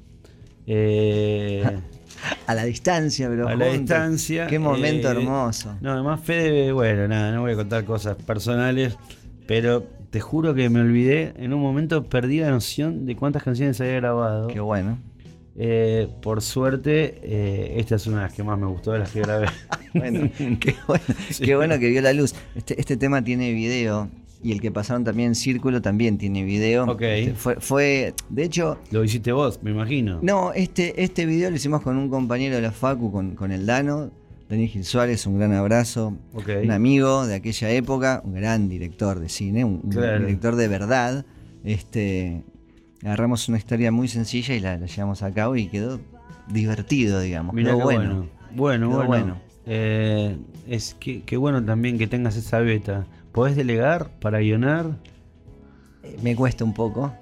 eh, 0.68 1.64
A 2.48 2.54
la 2.54 2.66
distancia, 2.66 3.30
pero 3.30 3.48
a 3.48 3.56
la 3.56 3.68
distancia. 3.68 4.48
Qué 4.48 4.60
momento 4.60 5.08
eh, 5.08 5.12
hermoso. 5.12 5.76
No, 5.82 5.94
además 5.94 6.22
Fede, 6.22 6.72
bueno, 6.72 7.08
nada, 7.08 7.32
no 7.32 7.42
voy 7.42 7.54
a 7.54 7.56
contar 7.56 7.84
cosas 7.84 8.16
personales, 8.16 8.98
pero 9.48 9.84
te 10.12 10.20
juro 10.20 10.54
que 10.54 10.70
me 10.70 10.82
olvidé, 10.82 11.34
en 11.38 11.54
un 11.54 11.62
momento 11.62 12.04
perdí 12.04 12.40
la 12.40 12.50
noción 12.52 13.06
de 13.06 13.16
cuántas 13.16 13.44
canciones 13.44 13.80
había 13.82 13.94
grabado. 13.94 14.48
Qué 14.48 14.60
bueno. 14.60 15.00
Eh, 15.58 16.08
por 16.22 16.42
suerte, 16.42 17.20
eh, 17.24 17.76
esta 17.78 17.96
es 17.96 18.08
una 18.08 18.18
de 18.18 18.24
las 18.24 18.34
que 18.34 18.44
más 18.44 18.58
me 18.58 18.68
gustó 18.68 18.92
de 18.94 19.00
las 19.00 19.12
que 19.12 19.22
grabé. 19.22 19.48
Bueno, 19.94 20.30
qué 20.62 20.74
bueno, 20.88 21.04
qué 21.38 21.56
bueno 21.58 21.78
que 21.78 21.90
vio 21.90 22.02
la 22.02 22.14
luz. 22.14 22.34
Este, 22.56 22.80
este 22.80 22.96
tema 22.96 23.22
tiene 23.22 23.52
video 23.52 24.08
y 24.42 24.54
el 24.54 24.62
que 24.62 24.72
pasaron 24.72 25.04
también 25.04 25.30
en 25.30 25.36
Círculo 25.36 25.82
también 25.82 26.18
tiene 26.18 26.46
video. 26.46 26.86
Ok. 26.86 27.02
Este, 27.02 27.34
Fue, 27.36 27.56
fue, 27.60 28.14
de 28.30 28.44
hecho, 28.44 28.78
Lo 28.92 29.04
hiciste 29.04 29.34
vos, 29.34 29.60
me 29.62 29.72
imagino. 29.72 30.20
no, 30.22 30.54
este, 30.54 31.04
este 31.04 31.26
video 31.26 31.50
lo 31.50 31.58
hicimos 31.58 31.82
con 31.82 31.98
un 31.98 32.10
compañero 32.10 32.56
de 32.56 32.62
la 32.62 32.72
Facu, 32.72 33.12
con, 33.12 33.36
con 33.36 33.52
el 33.52 33.66
Dano, 33.66 34.12
Daniel 34.50 34.70
Gil 34.70 34.86
Suárez, 34.86 35.28
un 35.28 35.38
gran 35.38 35.52
abrazo. 35.54 36.16
Ok. 36.34 36.50
Un 36.64 36.72
amigo 36.72 37.28
de 37.28 37.36
aquella 37.36 37.70
época, 37.72 38.22
un 38.24 38.34
gran 38.36 38.70
director 38.70 39.20
de 39.20 39.28
cine, 39.28 39.66
un, 39.66 39.82
un 39.84 39.90
director 40.26 40.56
de 40.56 40.68
verdad. 40.70 41.26
Este, 41.66 42.44
agarramos 43.04 43.48
una 43.50 43.58
historia 43.58 43.92
muy 43.92 44.08
sencilla 44.08 44.56
y 44.56 44.60
la, 44.60 44.78
la 44.78 44.86
llevamos 44.86 45.22
a 45.24 45.32
cabo 45.34 45.56
y 45.56 45.68
quedó 45.68 46.00
divertido, 46.48 47.20
digamos. 47.20 47.54
Mirá 47.56 47.72
quedó 47.74 47.84
bueno. 47.84 48.00
bueno. 48.16 48.30
Bueno, 48.54 48.88
Quedó 48.90 48.98
bueno. 48.98 49.08
bueno. 49.26 49.42
Eh, 49.66 50.38
es 50.68 50.96
que, 51.00 51.22
qué 51.24 51.38
bueno 51.38 51.64
también 51.64 51.98
que 51.98 52.08
tengas 52.08 52.36
esa 52.36 52.60
beta. 52.60 53.06
¿Podés 53.32 53.56
delegar 53.56 54.10
para 54.20 54.40
guionar? 54.40 54.98
Eh, 56.04 56.18
Me 56.22 56.36
cuesta 56.36 56.64
un 56.66 56.74
poco. 56.74 57.14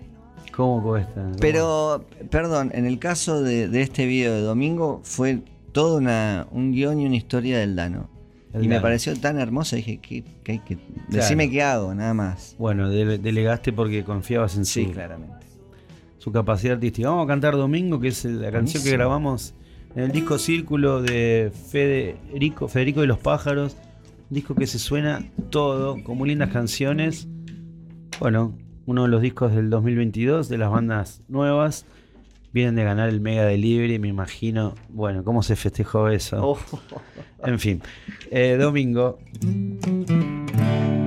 ¿Cómo 0.56 0.82
cuesta? 0.84 1.32
Pero, 1.40 2.06
perdón, 2.32 2.72
en 2.74 2.86
el 2.86 2.98
caso 3.00 3.42
de, 3.44 3.70
de 3.70 3.82
este 3.82 4.06
video 4.06 4.34
de 4.34 4.42
domingo 4.42 5.00
fue 5.04 5.42
todo 5.72 5.98
una, 5.98 6.48
un 6.52 6.72
guion 6.72 7.00
y 7.00 7.06
una 7.06 7.16
historia 7.16 7.60
del 7.60 7.76
Dano. 7.76 8.10
El 8.52 8.66
y 8.66 8.68
me 8.68 8.82
pareció 8.82 9.16
tan 9.16 9.40
hermoso, 9.40 9.76
dije, 9.76 10.00
que, 10.00 10.24
que 10.44 10.54
hay 10.54 10.60
que... 10.60 10.78
Decime 11.10 11.50
qué 11.52 11.62
hago, 11.62 11.94
nada 11.94 12.14
más. 12.16 12.56
Bueno, 12.58 12.90
dele- 12.92 13.20
delegaste 13.20 13.72
porque 13.72 14.04
confiabas 14.04 14.58
en 14.58 14.66
Sí, 14.66 14.86
su, 14.86 14.92
claramente. 14.92 15.46
Su 16.20 16.32
capacidad 16.32 16.76
artística. 16.76 17.10
Vamos 17.10 17.26
a 17.26 17.28
cantar 17.28 17.56
Domingo, 17.56 18.00
que 18.00 18.10
es 18.10 18.24
la 18.26 18.52
canción 18.52 18.84
que 18.84 18.92
grabamos 18.92 19.56
en 19.96 20.04
el 20.04 20.12
disco 20.12 20.38
Círculo 20.38 21.02
de 21.02 21.52
Federico, 21.70 22.68
Federico 22.68 23.02
de 23.02 23.08
los 23.08 23.18
Pájaros. 23.18 23.76
Un 24.30 24.36
disco 24.36 24.54
que 24.54 24.68
se 24.68 24.78
suena 24.78 25.26
todo, 25.50 26.04
con 26.04 26.18
muy 26.18 26.30
lindas 26.30 26.52
canciones. 26.52 27.28
Bueno, 28.20 28.54
uno 28.86 29.04
de 29.04 29.08
los 29.10 29.22
discos 29.22 29.56
del 29.56 29.70
2022 29.70 30.50
de 30.50 30.58
las 30.58 30.70
bandas 30.70 31.24
nuevas. 31.28 31.86
Vienen 32.52 32.76
de 32.76 32.84
ganar 32.84 33.10
el 33.10 33.22
Mega 33.22 33.46
Delivery, 33.46 34.00
me 34.00 34.08
imagino. 34.08 34.74
Bueno, 34.90 35.24
¿cómo 35.24 35.44
se 35.44 35.56
festejó 35.56 36.10
eso? 36.10 36.38
Oh. 36.42 36.60
En 37.44 37.60
fin, 37.60 37.82
eh, 38.32 38.58
domingo. 38.60 39.20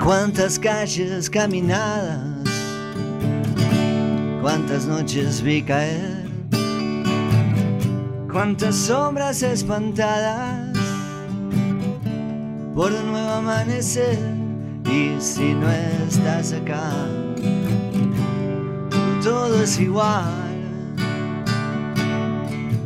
Cuántas 0.03 0.59
calles 0.59 1.29
caminadas, 1.29 2.42
cuántas 4.43 4.87
noches 4.87 5.41
vi 5.41 5.63
caer, 5.63 6.27
cuántas 8.31 8.75
sombras 8.75 9.41
espantadas 9.43 10.77
por 12.75 12.93
un 12.93 13.13
nuevo 13.13 13.31
amanecer. 13.31 14.19
Y 14.85 15.21
si 15.21 15.55
no 15.55 15.71
estás 15.71 16.53
acá, 16.53 16.91
todo 19.23 19.63
es 19.63 19.79
igual. 19.79 20.27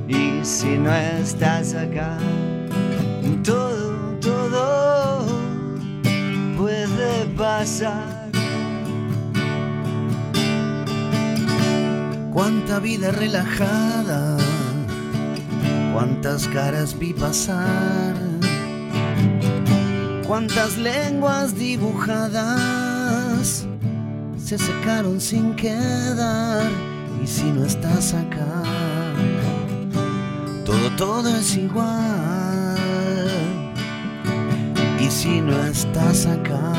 Y 0.06 0.44
si 0.44 0.76
no 0.76 0.94
estás 0.94 1.74
acá, 1.74 2.18
todo, 3.42 3.96
todo 4.20 5.26
puede 6.58 7.24
pasar. 7.36 8.15
Cuánta 12.36 12.80
vida 12.80 13.12
relajada, 13.12 14.36
cuántas 15.94 16.46
caras 16.48 16.98
vi 16.98 17.14
pasar, 17.14 18.14
cuántas 20.26 20.76
lenguas 20.76 21.56
dibujadas 21.56 23.66
se 24.36 24.58
secaron 24.58 25.18
sin 25.18 25.56
quedar. 25.56 26.70
Y 27.24 27.26
si 27.26 27.44
no 27.44 27.64
estás 27.64 28.12
acá, 28.12 28.62
todo, 30.66 30.90
todo 30.98 31.34
es 31.34 31.56
igual. 31.56 32.76
Y 35.00 35.10
si 35.10 35.40
no 35.40 35.58
estás 35.64 36.26
acá, 36.26 36.74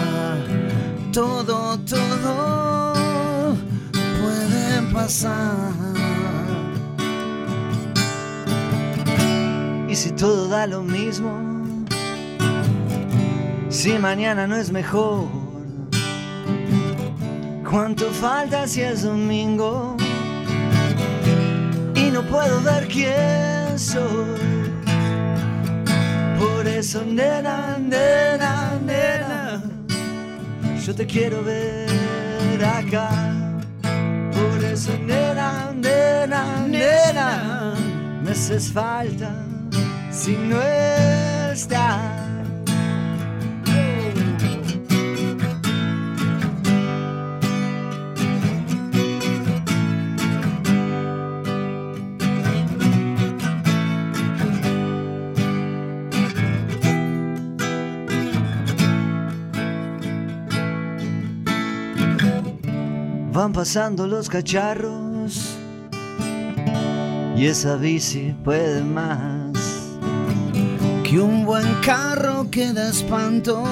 todo, 1.11 1.79
todo 1.79 2.06
pasar. 4.97 5.73
Y 9.87 9.95
si 9.95 10.09
todo 10.11 10.47
da 10.47 10.65
lo 10.65 10.81
mismo, 10.81 11.31
si 13.69 13.91
mañana 13.99 14.47
no 14.47 14.55
es 14.55 14.71
mejor, 14.71 15.27
cuánto 17.69 18.05
falta 18.23 18.67
si 18.67 18.81
es 18.81 19.03
domingo 19.03 19.95
y 21.93 22.09
no 22.15 22.21
puedo 22.23 22.55
ver 22.61 22.87
quién 22.87 23.77
soy. 23.77 24.71
Por 26.39 26.67
eso, 26.67 27.03
nena, 27.05 27.77
nena, 27.77 28.53
nena, 28.83 29.61
yo 30.83 30.95
te 30.95 31.05
quiero 31.05 31.43
ver 31.43 32.65
acá. 32.65 33.36
Eso, 34.77 34.95
nena, 34.95 35.73
nena, 35.73 36.59
nena, 36.67 37.73
me 38.21 38.29
haces 38.29 38.71
falta 38.71 39.33
si 40.11 40.33
no 40.33 40.61
estás. 41.51 42.16
Van 63.37 63.53
pasando 63.53 64.07
los 64.07 64.29
cacharros 64.29 65.59
y 67.35 67.45
esa 67.45 67.75
bici 67.75 68.33
puede 68.43 68.83
más. 68.83 69.53
Que 71.03 71.19
un 71.19 71.45
buen 71.45 71.71
carro 71.85 72.49
que 72.49 72.73
da 72.73 72.89
espanto, 72.89 73.63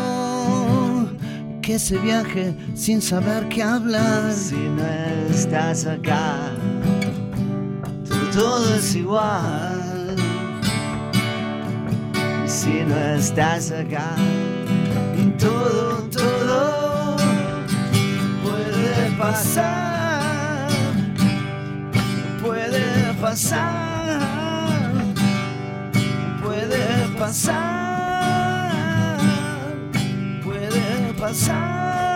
que 1.63 1.79
se 1.79 1.97
viaje 1.97 2.53
sin 2.75 3.01
saber 3.01 3.49
qué 3.49 3.63
hablar. 3.63 4.31
Si 4.33 4.53
no 4.53 4.85
estás 5.31 5.87
acá, 5.87 6.51
todo, 8.35 8.75
es 8.75 8.95
igual. 8.95 10.15
Si 12.45 12.83
no 12.87 12.97
estás 13.15 13.71
acá, 13.71 14.15
todo 15.39 15.84
pasar. 19.25 20.69
Puede 22.43 23.13
pasar. 23.21 24.21
Puede 26.43 27.07
pasar. 27.19 27.59
Puede 30.43 31.13
pasar. 31.19 32.15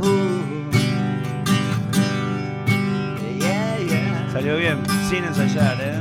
Uh, 0.00 0.42
yeah, 3.38 3.78
yeah. 3.78 4.32
Salió 4.32 4.56
bien, 4.56 4.78
sin 5.08 5.24
ensayar, 5.24 5.80
¿eh? 5.80 6.00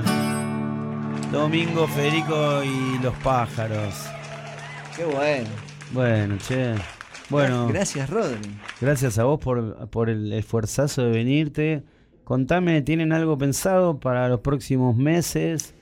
Domingo, 1.32 1.88
Federico 1.88 2.64
y 2.64 3.00
los 3.02 3.16
pájaros. 3.24 4.06
Qué 4.96 5.06
bueno. 5.06 5.50
Bueno, 5.94 6.38
che. 6.38 7.01
Bueno, 7.32 7.68
Gracias, 7.68 8.10
Rodri. 8.10 8.38
gracias 8.82 9.18
a 9.18 9.24
vos 9.24 9.40
por, 9.40 9.90
por 9.90 10.10
el 10.10 10.32
esfuerzazo 10.34 11.04
de 11.04 11.12
venirte. 11.12 11.84
Contame, 12.24 12.82
¿tienen 12.82 13.14
algo 13.14 13.38
pensado 13.38 14.00
para 14.00 14.28
los 14.30 14.42
próximos 14.42 14.96
meses? 14.96 15.74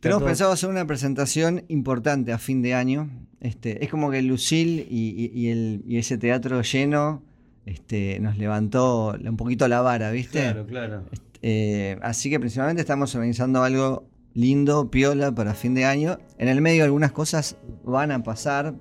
Tenemos 0.00 0.20
todo- 0.20 0.28
pensado 0.28 0.52
hacer 0.52 0.70
una 0.70 0.86
presentación 0.86 1.64
importante 1.68 2.32
a 2.32 2.38
fin 2.38 2.62
de 2.62 2.74
año. 2.74 3.10
Este, 3.40 3.84
es 3.84 3.90
como 3.90 4.10
que 4.10 4.22
Lucille 4.22 4.86
y, 4.88 5.10
y- 5.10 5.30
y 5.38 5.48
el, 5.50 5.82
y 5.86 5.98
ese 5.98 6.16
teatro 6.16 6.62
lleno 6.62 7.22
este, 7.66 8.18
nos 8.20 8.38
levantó 8.38 9.14
un 9.22 9.36
poquito 9.36 9.66
la 9.68 9.80
vara, 9.80 10.10
¿viste? 10.10 10.40
Claro, 10.40 10.66
claro. 10.66 11.02
Eh, 11.42 11.98
así 12.02 12.30
que 12.30 12.38
principalmente 12.40 12.80
estamos 12.82 13.14
organizando 13.14 13.62
algo 13.62 14.06
lindo, 14.32 14.90
piola, 14.90 15.34
para 15.34 15.54
fin 15.54 15.74
de 15.74 15.84
año. 15.84 16.18
En 16.38 16.48
el 16.48 16.60
medio 16.60 16.84
algunas 16.84 17.12
cosas 17.12 17.56
van 17.84 18.10
a 18.12 18.22
pasar. 18.22 18.74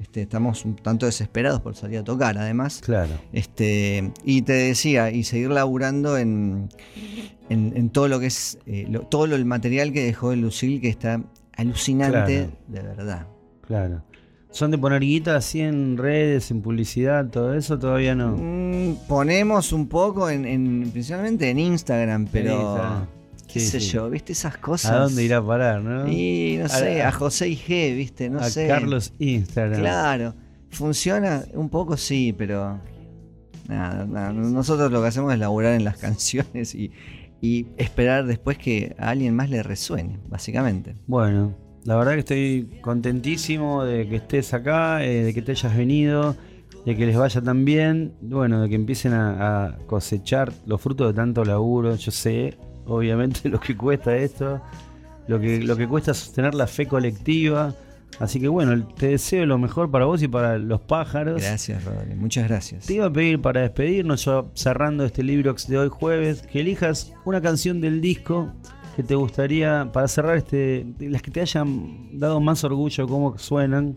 Este, 0.00 0.22
estamos 0.22 0.64
un 0.64 0.76
tanto 0.76 1.06
desesperados 1.06 1.60
por 1.60 1.74
salir 1.74 1.98
a 1.98 2.04
tocar, 2.04 2.38
además. 2.38 2.80
Claro. 2.84 3.14
Este, 3.32 4.12
y 4.24 4.42
te 4.42 4.52
decía, 4.52 5.10
y 5.10 5.24
seguir 5.24 5.50
laburando 5.50 6.16
en, 6.16 6.68
en, 7.48 7.72
en 7.76 7.90
todo 7.90 8.06
lo 8.06 8.20
que 8.20 8.26
es, 8.26 8.58
eh, 8.66 8.86
lo- 8.88 9.00
todo 9.02 9.26
lo, 9.26 9.34
el 9.34 9.44
material 9.44 9.92
que 9.92 10.04
dejó 10.04 10.32
el 10.32 10.40
Lucille, 10.42 10.80
que 10.80 10.88
está 10.88 11.20
alucinante, 11.56 12.46
Claro. 12.46 12.52
de 12.68 12.82
verdad. 12.82 13.26
Claro. 13.66 14.04
¿Son 14.50 14.70
de 14.70 14.78
poner 14.78 15.00
guita 15.02 15.36
así 15.36 15.60
en 15.60 15.96
redes, 15.98 16.50
en 16.52 16.62
publicidad, 16.62 17.26
todo 17.28 17.52
eso? 17.54 17.78
Todavía 17.78 18.14
no. 18.14 18.36
Mm, 18.38 19.06
ponemos 19.08 19.72
un 19.72 19.88
poco, 19.88 20.30
en, 20.30 20.44
en- 20.46 20.90
principalmente 20.92 21.50
en 21.50 21.58
Instagram, 21.58 22.28
pero 22.30 22.52
Instagram. 22.52 23.06
Qué 23.58 23.64
Sí, 23.64 23.70
sé 23.70 23.80
sí. 23.80 23.90
yo, 23.90 24.08
¿viste 24.10 24.32
esas 24.32 24.56
cosas? 24.58 24.90
¿A 24.92 24.98
dónde 25.00 25.24
irá 25.24 25.38
a 25.38 25.46
parar, 25.46 25.82
no? 25.82 26.08
Y 26.10 26.56
no 26.58 26.64
A- 26.66 26.68
sé, 26.68 27.02
a- 27.02 27.12
José 27.12 27.48
y 27.48 27.56
G, 27.56 27.96
¿viste? 27.96 28.30
No 28.30 28.38
a 28.40 28.44
sé. 28.44 28.66
Carlos 28.68 29.12
Instagram. 29.18 29.80
Claro, 29.80 30.34
funciona 30.70 31.44
un 31.54 31.68
poco, 31.68 31.96
sí, 31.96 32.34
pero 32.36 32.80
nada, 33.68 34.06
nada, 34.06 34.32
nosotros 34.32 34.90
lo 34.90 35.00
que 35.02 35.08
hacemos 35.08 35.32
es 35.32 35.38
laburar 35.38 35.74
en 35.74 35.84
las 35.84 35.96
canciones 35.98 36.74
y, 36.74 36.90
y 37.40 37.66
esperar 37.76 38.26
después 38.26 38.58
que 38.58 38.94
a 38.98 39.10
alguien 39.10 39.34
más 39.34 39.50
le 39.50 39.62
resuene, 39.62 40.18
básicamente. 40.28 40.94
Bueno, 41.06 41.54
la 41.84 41.96
verdad 41.96 42.12
que 42.14 42.18
estoy 42.20 42.68
contentísimo 42.80 43.84
de 43.84 44.08
que 44.08 44.16
estés 44.16 44.52
acá, 44.54 45.04
eh, 45.04 45.24
de 45.24 45.34
que 45.34 45.42
te 45.42 45.52
hayas 45.52 45.76
venido, 45.76 46.36
de 46.84 46.96
que 46.96 47.06
les 47.06 47.16
vaya 47.16 47.40
tan 47.42 47.64
bien, 47.64 48.14
bueno, 48.22 48.62
de 48.62 48.68
que 48.68 48.74
empiecen 48.74 49.12
a, 49.12 49.64
a 49.66 49.76
cosechar 49.86 50.52
los 50.66 50.80
frutos 50.80 51.08
de 51.08 51.14
tanto 51.14 51.44
laburo. 51.44 51.94
Yo 51.96 52.10
sé, 52.10 52.56
obviamente, 52.88 53.48
lo 53.48 53.60
que 53.60 53.76
cuesta 53.76 54.16
esto, 54.16 54.60
lo 55.26 55.40
que, 55.40 55.60
lo 55.60 55.76
que 55.76 55.86
cuesta 55.86 56.14
sostener 56.14 56.54
la 56.54 56.66
fe 56.66 56.86
colectiva. 56.86 57.74
Así 58.18 58.40
que 58.40 58.48
bueno, 58.48 58.86
te 58.96 59.08
deseo 59.08 59.46
lo 59.46 59.58
mejor 59.58 59.90
para 59.90 60.06
vos 60.06 60.22
y 60.22 60.28
para 60.28 60.58
los 60.58 60.80
pájaros. 60.80 61.40
Gracias, 61.40 61.84
Rodri, 61.84 62.14
muchas 62.14 62.48
gracias. 62.48 62.86
Te 62.86 62.94
iba 62.94 63.06
a 63.06 63.12
pedir 63.12 63.40
para 63.40 63.60
despedirnos, 63.60 64.24
ya 64.24 64.44
cerrando 64.54 65.04
este 65.04 65.22
Librox 65.22 65.68
de 65.68 65.78
hoy 65.78 65.88
jueves, 65.88 66.42
que 66.42 66.60
elijas 66.60 67.12
una 67.24 67.40
canción 67.40 67.80
del 67.80 68.00
disco 68.00 68.52
que 68.96 69.04
te 69.04 69.14
gustaría, 69.14 69.90
para 69.92 70.08
cerrar 70.08 70.36
este, 70.36 70.84
las 70.98 71.22
que 71.22 71.30
te 71.30 71.40
hayan 71.40 72.18
dado 72.18 72.40
más 72.40 72.64
orgullo, 72.64 73.06
cómo 73.06 73.38
suenan, 73.38 73.96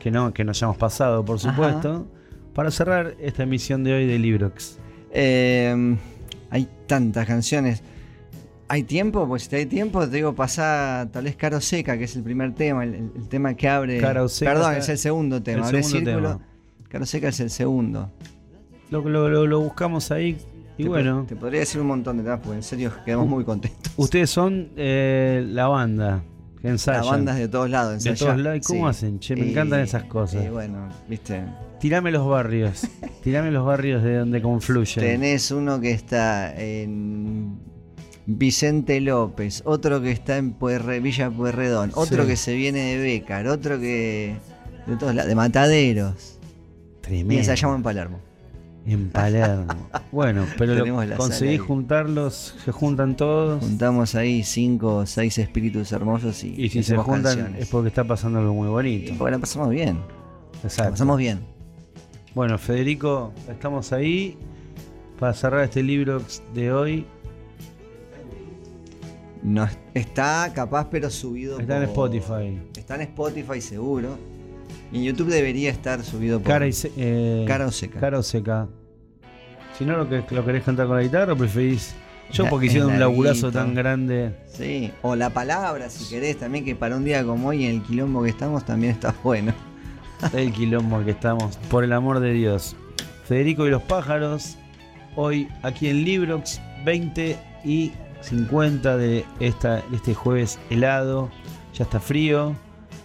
que 0.00 0.10
no, 0.10 0.34
que 0.34 0.42
nos 0.42 0.58
hayamos 0.58 0.76
pasado, 0.76 1.24
por 1.24 1.36
Ajá. 1.36 1.50
supuesto, 1.50 2.08
para 2.52 2.72
cerrar 2.72 3.14
esta 3.20 3.44
emisión 3.44 3.84
de 3.84 3.92
hoy 3.92 4.06
de 4.06 4.18
Librox. 4.18 4.78
Eh, 5.12 5.96
hay 6.50 6.68
tantas 6.86 7.26
canciones. 7.26 7.84
¿Hay 8.68 8.82
tiempo? 8.84 9.26
Pues 9.28 9.44
si 9.44 9.56
hay 9.56 9.66
tiempo, 9.66 10.00
te 10.08 10.16
digo, 10.16 10.34
pasá 10.34 11.08
tal 11.12 11.24
vez 11.24 11.36
Caro 11.36 11.60
Seca, 11.60 11.98
que 11.98 12.04
es 12.04 12.16
el 12.16 12.22
primer 12.22 12.54
tema, 12.54 12.84
el, 12.84 13.10
tema 13.28 13.54
que 13.54 13.68
abre. 13.68 13.98
Caro 13.98 14.28
Seca, 14.28 14.52
Perdón, 14.54 14.74
es 14.76 14.88
el 14.88 14.98
segundo 14.98 15.42
tema. 15.42 15.68
el 15.68 15.84
segundo 15.84 16.10
tema. 16.10 16.40
Caro 16.88 17.06
Seca 17.06 17.28
es 17.28 17.40
el 17.40 17.50
segundo. 17.50 18.10
Lo, 18.90 19.02
lo, 19.08 19.28
lo- 19.28 19.46
lo 19.46 19.60
buscamos 19.60 20.10
ahí 20.10 20.38
y 20.78 20.84
Te 20.84 20.88
bueno, 20.88 21.24
Te 21.28 21.36
podría 21.36 21.60
decir 21.60 21.80
un 21.80 21.88
montón 21.88 22.16
de 22.18 22.22
temas, 22.24 22.40
porque 22.40 22.56
en 22.56 22.62
serio 22.62 22.90
quedamos 23.04 23.28
muy 23.28 23.44
contentos. 23.44 23.92
ustedes 23.96 24.30
son 24.30 24.70
eh, 24.76 25.44
la 25.48 25.66
banda 25.68 26.22
que 26.62 26.68
ensaya. 26.68 26.98
Las 26.98 27.06
bandas 27.08 27.36
de 27.36 27.48
todos 27.48 27.68
lados. 27.70 27.90
De 28.02 28.10
ensayan. 28.10 28.18
todos 28.36 28.40
lados. 28.44 28.58
¿Y 28.58 28.62
cómo 28.62 28.88
hacen? 28.88 29.18
Che, 29.20 29.36
me 29.36 29.50
encantan 29.50 29.80
esas 29.80 30.04
cosas. 30.04 30.44
Y 30.44 30.48
bueno, 30.48 30.88
viste. 31.08 31.44
Tirame 31.80 32.10
los 32.10 32.26
barrios, 32.26 32.88
tirame 33.22 33.50
los 33.50 33.66
barrios 33.66 34.02
de 34.02 34.16
donde 34.16 34.40
confluyen. 34.40 35.04
Tenés 35.04 35.50
uno 35.50 35.80
que 35.80 35.90
está 35.90 36.54
en 36.58 37.58
Vicente 38.26 39.00
López, 39.00 39.62
otro 39.66 40.00
que 40.00 40.10
está 40.10 40.38
en 40.38 40.52
Puerre- 40.52 41.00
Villa 41.00 41.30
Pueyrredón, 41.30 41.90
otro 41.94 42.22
Sí. 42.22 42.28
que 42.30 42.36
se 42.36 42.54
viene 42.54 42.80
de 42.96 42.98
Bécar, 42.98 43.46
otro 43.48 43.78
que. 43.78 44.36
de 44.86 44.96
todos 44.96 45.14
lados, 45.14 45.28
de 45.28 45.34
Mataderos. 45.34 46.38
Y 46.40 47.00
Tremendo. 47.02 47.34
ensayamos 47.34 47.76
en 47.76 47.82
Palermo. 47.82 48.18
En 48.86 49.08
Palermo. 49.10 49.66
Bueno, 50.12 50.46
pero 50.58 50.74
lo- 50.74 51.16
conseguí 51.16 51.58
juntarlos, 51.58 52.54
se 52.64 52.70
juntan 52.72 53.16
todos. 53.16 53.60
Juntamos 53.62 54.14
ahí 54.14 54.42
cinco 54.42 54.96
o 54.96 55.06
seis 55.06 55.36
espíritus 55.38 55.90
hermosos 55.92 56.44
y, 56.44 56.54
Y 56.64 56.68
si 56.70 56.82
se 56.82 56.96
juntan 56.96 57.22
canciones. 57.36 57.62
es 57.62 57.68
porque 57.68 57.88
está 57.88 58.04
pasando 58.04 58.38
algo 58.38 58.54
muy 58.54 58.68
Y 58.68 58.70
bonito. 58.70 59.28
la 59.30 59.38
pasamos 59.38 59.70
bien. 59.70 59.98
La 60.62 60.68
Exacto. 60.68 60.92
pasamos 60.92 61.18
bien. 61.18 61.40
Bueno, 62.34 62.58
Federico, 62.58 63.32
estamos 63.50 63.92
ahí 63.92 64.36
para 65.18 65.32
cerrar 65.34 65.64
este 65.64 65.82
libro 65.82 66.20
de 66.54 66.72
hoy. 66.72 67.06
No, 69.44 69.68
está 69.92 70.50
capaz, 70.54 70.88
pero 70.90 71.10
subido 71.10 71.60
Está 71.60 71.76
en 71.76 71.82
Spotify. 71.84 72.58
Está 72.76 72.94
en 72.96 73.02
Spotify 73.02 73.60
seguro. 73.60 74.16
Y 74.90 74.98
en 74.98 75.04
YouTube 75.04 75.28
debería 75.28 75.70
estar 75.70 76.02
subido 76.02 76.40
por. 76.40 76.48
Cara, 76.50 76.66
y 76.66 76.72
se- 76.72 76.90
eh, 76.96 77.44
Cara 77.46 77.66
o 77.66 77.70
seca. 77.70 78.00
Cara 78.00 78.18
o 78.18 78.22
seca. 78.22 78.66
Si 79.78 79.84
no, 79.84 79.96
lo, 79.98 80.08
que, 80.08 80.24
lo 80.34 80.44
querés 80.44 80.64
cantar 80.64 80.86
con 80.86 80.96
la 80.96 81.02
guitarra 81.02 81.32
o 81.32 81.36
preferís 81.36 81.94
Yo 82.32 82.44
La- 82.44 82.50
porque 82.50 82.66
hicieron 82.66 82.92
un 82.92 82.98
laburazo 83.00 83.52
tan 83.52 83.74
grande. 83.74 84.34
Sí, 84.46 84.90
o 85.02 85.14
la 85.14 85.30
palabra, 85.30 85.90
si 85.90 86.08
querés, 86.08 86.38
también 86.38 86.64
que 86.64 86.74
para 86.74 86.96
un 86.96 87.04
día 87.04 87.22
como 87.24 87.48
hoy 87.48 87.66
en 87.66 87.72
el 87.76 87.82
quilombo 87.82 88.22
que 88.22 88.30
estamos 88.30 88.64
también 88.64 88.92
está 88.92 89.14
bueno. 89.22 89.52
El 90.32 90.52
quilombo 90.52 91.04
que 91.04 91.10
estamos. 91.10 91.56
Por 91.70 91.84
el 91.84 91.92
amor 91.92 92.20
de 92.20 92.32
Dios. 92.32 92.76
Federico 93.26 93.66
y 93.66 93.70
los 93.70 93.82
pájaros. 93.82 94.56
Hoy 95.16 95.48
aquí 95.62 95.88
en 95.88 96.02
Librox 96.04 96.60
20 96.84 97.36
y 97.64 97.92
50 98.24 98.96
de, 98.96 99.24
esta, 99.40 99.82
este 99.92 100.14
jueves 100.14 100.58
helado. 100.70 101.30
Ya 101.74 101.84
está 101.84 102.00
frío. 102.00 102.54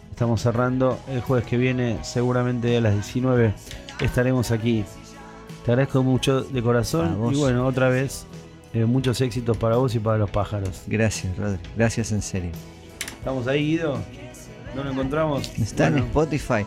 Estamos 0.10 0.42
cerrando. 0.42 1.00
El 1.08 1.22
jueves 1.22 1.46
que 1.46 1.58
viene, 1.58 2.00
seguramente 2.04 2.78
a 2.78 2.82
las 2.82 2.94
19, 2.94 3.54
estaremos 4.02 4.52
aquí. 4.52 4.84
Te 5.66 5.72
agradezco 5.72 6.04
mucho 6.04 6.42
de 6.42 6.62
corazón. 6.62 7.18
Y 7.32 7.38
bueno, 7.38 7.66
otra 7.66 7.90
vez, 7.90 8.26
eh, 8.74 8.86
muchos 8.86 9.22
éxitos 9.22 9.58
para 9.58 9.78
vos 9.78 9.96
y 9.96 10.00
para 10.00 10.18
los 10.18 10.30
pájaros. 10.30 10.84
Gracias, 10.88 11.38
Rodri. 11.38 11.60
Gracias 11.76 12.12
en 12.12 12.22
serio. 12.22 12.52
¿Estamos 13.18 13.48
ahí, 13.48 13.66
Guido? 13.66 14.00
¿No 14.76 14.84
lo 14.84 14.92
encontramos? 14.92 15.52
Está 15.58 15.88
en. 15.88 16.00
Spotify. 16.00 16.66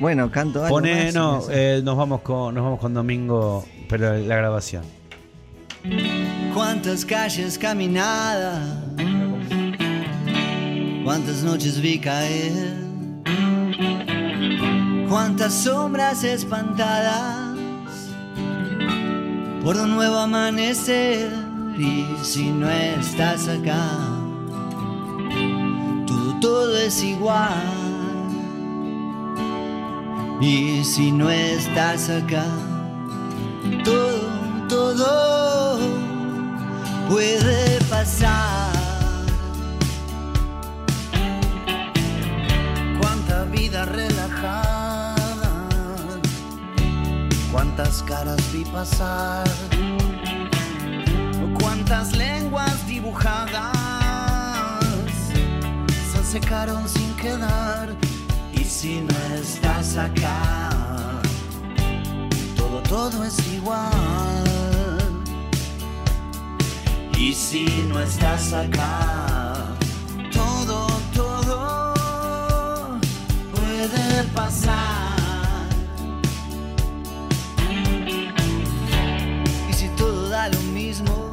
Bueno, 0.00 0.30
canto 0.30 0.64
algo 0.64 0.80
más, 0.80 1.12
no, 1.12 1.42
eh, 1.50 1.80
nos 1.82 1.96
vamos 1.96 2.20
con 2.20 2.54
nos 2.54 2.62
vamos 2.62 2.78
con 2.78 2.94
Domingo, 2.94 3.64
pero 3.88 4.16
la 4.16 4.36
grabación. 4.36 4.84
Cuántas 6.58 7.04
calles 7.04 7.56
caminadas, 7.56 8.60
cuántas 11.04 11.44
noches 11.44 11.80
vi 11.80 12.00
caer, 12.00 12.74
cuántas 15.08 15.54
sombras 15.54 16.24
espantadas 16.24 17.56
por 19.62 19.76
un 19.76 19.94
nuevo 19.94 20.16
amanecer. 20.18 21.30
Y 21.78 22.04
si 22.24 22.50
no 22.50 22.68
estás 22.68 23.46
acá, 23.46 23.86
todo, 26.08 26.40
todo 26.40 26.76
es 26.76 27.04
igual. 27.04 27.62
Y 30.40 30.82
si 30.82 31.12
no 31.12 31.30
estás 31.30 32.10
acá, 32.10 32.46
todo, 33.84 34.66
todo 34.68 35.97
puede 37.08 37.80
pasar. 37.88 38.72
Cuánta 43.00 43.44
vida 43.44 43.84
relajada, 43.86 45.16
cuántas 47.50 48.02
caras 48.02 48.40
vi 48.52 48.64
pasar, 48.64 49.48
cuántas 51.60 52.16
lenguas 52.16 52.86
dibujadas 52.86 53.72
se 56.12 56.22
secaron 56.24 56.88
sin 56.88 57.14
quedar. 57.16 57.94
Y 58.52 58.64
si 58.64 59.00
no 59.00 59.16
estás 59.34 59.96
acá, 59.96 60.70
Todo, 62.56 62.82
todo 62.82 63.24
es 63.24 63.38
igual. 63.52 64.47
Y 67.18 67.34
si 67.34 67.64
no 67.88 67.98
estás 68.00 68.52
acá, 68.52 69.74
Todo, 70.32 70.86
todo 71.12 72.98
puede 73.52 74.22
pasar. 74.34 75.16
Y 79.68 79.72
si 79.72 79.88
todo 79.96 80.28
da 80.28 80.48
lo 80.48 80.60
mismo, 80.72 81.32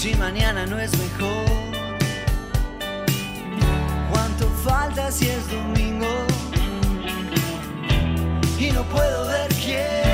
si 0.00 0.14
mañana 0.16 0.66
no 0.66 0.80
es 0.80 0.90
mejor, 0.98 1.46
¿cuánto 4.10 4.46
falta 4.64 5.12
si 5.12 5.28
es 5.28 5.48
domingo? 5.48 6.08
Y 8.58 8.72
no 8.72 8.82
puedo 8.84 9.26
ver 9.28 9.48
quién 9.54 10.09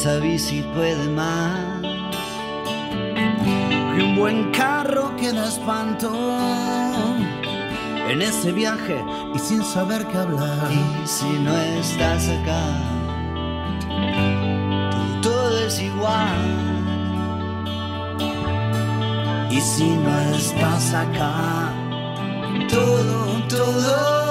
esa 0.00 0.16
bici 0.16 0.62
puede 0.72 1.10
más. 1.10 1.82
que 3.94 4.02
un 4.02 4.16
buen 4.16 4.50
carro 4.50 5.14
que 5.18 5.30
da 5.30 5.46
espanto 5.46 6.10
en 8.08 8.22
ese 8.22 8.50
viaje 8.52 9.04
y 9.34 9.38
sin 9.38 9.62
saber 9.62 10.06
qué 10.06 10.16
hablar. 10.16 10.70
Y 10.72 11.06
si 11.06 11.28
no 11.44 11.54
estás 11.54 12.30
acá, 12.30 12.64
todo, 15.20 15.20
todo 15.20 15.66
es 15.66 15.82
igual. 15.82 16.46
Y 19.50 19.60
si 19.60 19.84
no 19.84 20.18
estás 20.34 20.94
acá, 20.94 21.74
todo, 22.70 24.29